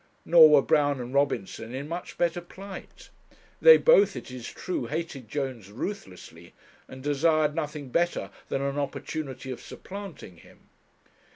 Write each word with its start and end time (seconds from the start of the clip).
Nor 0.25 0.49
were 0.49 0.63
Brown 0.63 0.99
and 0.99 1.13
Robinson 1.13 1.75
in 1.75 1.87
much 1.87 2.17
better 2.17 2.41
plight. 2.41 3.11
They 3.61 3.77
both, 3.77 4.15
it 4.15 4.31
is 4.31 4.47
true, 4.51 4.87
hated 4.87 5.29
Jones 5.29 5.69
ruthlessly, 5.71 6.55
and 6.87 7.03
desired 7.03 7.53
nothing 7.53 7.89
better 7.89 8.31
than 8.49 8.63
an 8.63 8.79
opportunity 8.79 9.51
of 9.51 9.61
supplanting 9.61 10.37
him. 10.37 10.69